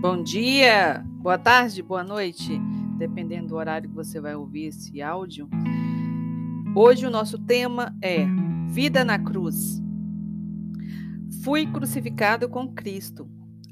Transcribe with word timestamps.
Bom 0.00 0.22
dia, 0.22 1.04
boa 1.18 1.36
tarde, 1.36 1.82
boa 1.82 2.02
noite, 2.02 2.58
dependendo 2.96 3.48
do 3.48 3.56
horário 3.56 3.90
que 3.90 3.94
você 3.94 4.18
vai 4.18 4.34
ouvir 4.34 4.68
esse 4.68 5.02
áudio. 5.02 5.46
Hoje 6.74 7.04
o 7.04 7.10
nosso 7.10 7.38
tema 7.38 7.94
é 8.00 8.26
Vida 8.70 9.04
na 9.04 9.18
Cruz. 9.18 9.78
Fui 11.44 11.66
crucificado 11.66 12.48
com 12.48 12.72
Cristo. 12.72 13.28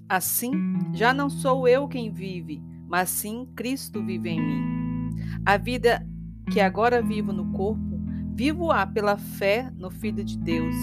Assim, 0.07 0.53
já 0.93 1.14
não 1.14 1.30
sou 1.30 1.67
eu 1.67 1.89
quem 1.89 2.12
vive, 2.12 2.63
mas 2.87 3.09
sim 3.09 3.49
Cristo 3.57 4.05
vive 4.05 4.29
em 4.29 4.39
mim. 4.39 5.17
A 5.47 5.57
vida 5.57 6.07
que 6.53 6.61
agora 6.61 7.01
vivo 7.01 7.33
no 7.33 7.51
corpo, 7.53 8.03
vivo-a 8.35 8.87
pela 8.87 9.17
fé 9.17 9.73
no 9.79 9.91
Filho 9.91 10.23
de 10.23 10.37
Deus, 10.37 10.77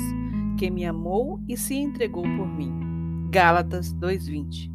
que 0.57 0.71
me 0.71 0.85
amou 0.85 1.39
e 1.47 1.55
se 1.55 1.75
entregou 1.75 2.23
por 2.23 2.47
mim. 2.47 3.29
Gálatas 3.29 3.93
2:20 3.93 4.74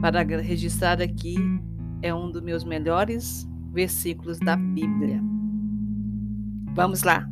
para 0.00 0.22
registrar 0.22 1.00
aqui 1.00 1.36
é 2.02 2.14
um 2.14 2.30
dos 2.30 2.40
meus 2.40 2.64
melhores 2.64 3.46
versículos 3.72 4.38
da 4.38 4.56
Bíblia. 4.56 5.20
Vamos 6.74 7.02
lá. 7.02 7.28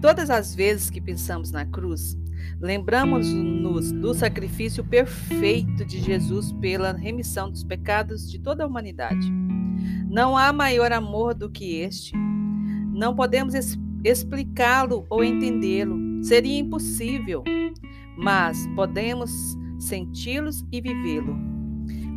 Todas 0.00 0.30
as 0.30 0.54
vezes 0.54 0.90
que 0.90 1.00
pensamos 1.00 1.50
na 1.50 1.66
cruz, 1.66 2.16
lembramos-nos 2.60 3.90
do 3.90 4.14
sacrifício 4.14 4.84
perfeito 4.84 5.84
de 5.84 6.00
Jesus 6.00 6.52
pela 6.52 6.92
remissão 6.92 7.50
dos 7.50 7.64
pecados 7.64 8.30
de 8.30 8.38
toda 8.38 8.62
a 8.62 8.66
humanidade. 8.66 9.32
Não 10.08 10.36
há 10.36 10.52
maior 10.52 10.92
amor 10.92 11.34
do 11.34 11.50
que 11.50 11.80
este. 11.80 12.12
Não 12.92 13.14
podemos 13.16 13.54
explicá-lo 14.04 15.04
ou 15.10 15.24
entendê-lo. 15.24 16.22
Seria 16.22 16.60
impossível, 16.60 17.42
mas 18.16 18.66
podemos 18.76 19.32
senti-los 19.78 20.64
e 20.70 20.80
vivê-lo. 20.80 21.53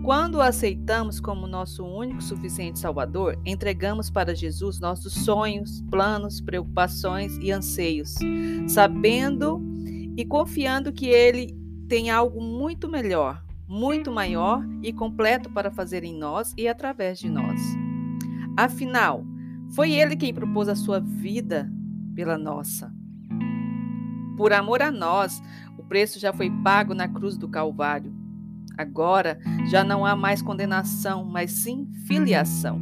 Quando 0.08 0.36
o 0.36 0.42
aceitamos 0.42 1.20
como 1.20 1.48
nosso 1.48 1.84
único 1.84 2.22
suficiente 2.22 2.80
Salvador, 2.80 3.38
entregamos 3.46 4.10
para 4.10 4.34
Jesus 4.34 4.80
nossos 4.80 5.14
sonhos, 5.14 5.82
planos, 5.92 6.40
preocupações 6.40 7.38
e 7.42 7.52
anseios, 7.52 8.16
sabendo 8.70 9.62
e 10.16 10.24
confiando 10.24 10.94
que 10.94 11.08
Ele 11.08 11.54
tem 11.90 12.10
algo 12.10 12.42
muito 12.42 12.88
melhor, 12.88 13.44
muito 13.68 14.10
maior 14.10 14.66
e 14.82 14.94
completo 14.94 15.50
para 15.50 15.72
fazer 15.72 16.06
em 16.06 16.18
nós 16.18 16.54
e 16.58 16.70
através 16.70 17.20
de 17.20 17.30
nós. 17.30 17.60
Afinal, 18.56 19.26
foi 19.72 19.92
Ele 19.92 20.16
quem 20.16 20.34
propôs 20.34 20.70
a 20.70 20.76
sua 20.76 21.02
vida 21.02 21.70
pela 22.16 22.38
nossa. 22.38 22.90
Por 24.38 24.54
amor 24.54 24.82
a 24.82 24.90
nós, 24.90 25.44
o 25.78 25.84
preço 25.84 26.18
já 26.18 26.32
foi 26.32 26.50
pago 26.64 26.94
na 26.94 27.10
cruz 27.10 27.38
do 27.38 27.50
Calvário. 27.50 28.16
Agora 28.78 29.40
já 29.70 29.84
não 29.84 30.06
há 30.06 30.16
mais 30.16 30.42
condenação, 30.42 31.26
mas 31.26 31.52
sim 31.52 31.90
filiação. 32.06 32.80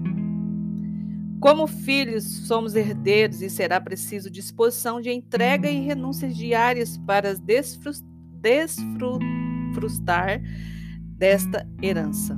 Como 1.39 1.67
filhos, 1.67 2.23
somos 2.47 2.75
herdeiros 2.75 3.41
e 3.41 3.49
será 3.49 3.79
preciso 3.79 4.31
disposição 4.31 4.99
de 4.99 5.11
entrega 5.11 5.69
e 5.69 5.85
renúncias 5.85 6.35
diárias 6.35 6.97
para 6.97 7.35
desfrutar 8.41 10.41
desta 11.17 11.67
herança. 11.81 12.37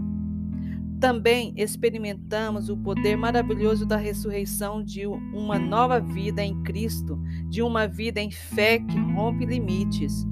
Também 0.99 1.53
experimentamos 1.55 2.69
o 2.69 2.77
poder 2.77 3.15
maravilhoso 3.15 3.85
da 3.85 3.97
ressurreição 3.97 4.83
de 4.83 5.05
uma 5.05 5.59
nova 5.59 5.99
vida 5.99 6.43
em 6.43 6.63
Cristo, 6.63 7.21
de 7.47 7.61
uma 7.61 7.87
vida 7.87 8.19
em 8.19 8.31
fé 8.31 8.79
que 8.79 8.97
rompe 8.97 9.45
limites, 9.45 10.25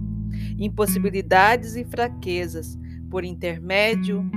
impossibilidades 0.57 1.75
e 1.75 1.85
fraquezas, 1.85 2.79
por 3.15 3.23
intermédio 3.23 4.29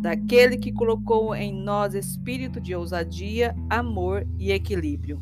daquele 0.00 0.56
que 0.56 0.72
colocou 0.72 1.34
em 1.34 1.52
nós 1.52 1.92
espírito 1.92 2.58
de 2.58 2.74
ousadia, 2.74 3.54
amor 3.68 4.26
e 4.38 4.50
equilíbrio. 4.50 5.20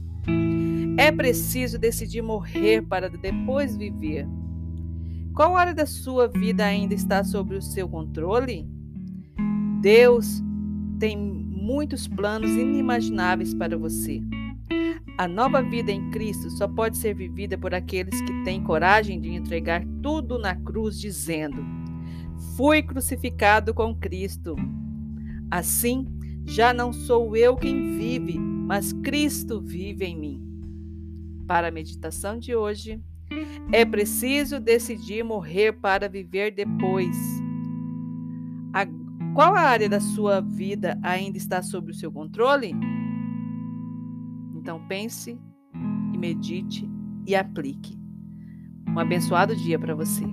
É 0.97 1.11
preciso 1.11 1.81
decidir 1.81 2.23
morrer 2.23 2.81
para 2.83 3.09
depois 3.09 3.77
viver. 3.77 4.25
Qual 5.35 5.57
área 5.57 5.75
da 5.75 5.85
sua 5.85 6.29
vida 6.29 6.65
ainda 6.65 6.95
está 6.95 7.25
sob 7.25 7.57
o 7.57 7.61
seu 7.61 7.89
controle? 7.89 8.69
Deus 9.81 10.41
tem 11.01 11.17
muitos 11.19 12.07
planos 12.07 12.53
inimagináveis 12.53 13.53
para 13.53 13.77
você. 13.77 14.23
A 15.19 15.27
nova 15.27 15.61
vida 15.61 15.91
em 15.91 16.09
Cristo 16.13 16.49
só 16.51 16.69
pode 16.69 16.97
ser 16.99 17.17
vivida 17.17 17.59
por 17.59 17.75
aqueles 17.75 18.23
que 18.23 18.45
têm 18.45 18.63
coragem 18.63 19.21
de 19.21 19.31
entregar 19.31 19.85
tudo 20.01 20.39
na 20.39 20.55
cruz, 20.55 21.01
dizendo: 21.01 21.82
Fui 22.57 22.83
crucificado 22.83 23.73
com 23.73 23.95
Cristo. 23.95 24.57
Assim, 25.51 26.07
já 26.45 26.73
não 26.73 26.93
sou 26.93 27.37
eu 27.37 27.57
quem 27.57 27.97
vive, 27.97 28.39
mas 28.39 28.93
Cristo 28.93 29.61
vive 29.61 30.05
em 30.05 30.19
mim. 30.19 30.43
Para 31.47 31.69
a 31.69 31.71
meditação 31.71 32.39
de 32.39 32.55
hoje, 32.55 33.01
é 33.73 33.85
preciso 33.85 34.61
decidir 34.61 35.25
morrer 35.25 35.73
para 35.73 36.09
viver 36.09 36.51
depois. 36.53 37.17
A, 38.73 38.87
qual 39.35 39.55
a 39.55 39.61
área 39.61 39.89
da 39.89 40.01
sua 40.01 40.41
vida 40.41 40.99
ainda 41.03 41.39
está 41.39 41.63
sob 41.63 41.91
o 41.91 41.95
seu 41.95 42.13
controle? 42.13 42.75
Então 44.55 44.87
pense 44.87 45.39
e 46.13 46.19
medite 46.19 46.89
e 47.27 47.35
aplique. 47.35 47.99
Um 48.89 48.99
abençoado 48.99 49.57
dia 49.57 49.79
para 49.79 49.95
você. 49.95 50.25